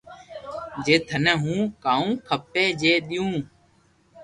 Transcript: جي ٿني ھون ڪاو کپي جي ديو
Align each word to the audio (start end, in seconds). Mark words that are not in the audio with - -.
جي 0.83 0.95
ٿني 1.07 1.33
ھون 1.41 1.59
ڪاو 1.83 2.03
کپي 2.27 2.65
جي 2.81 2.93
ديو 3.07 3.27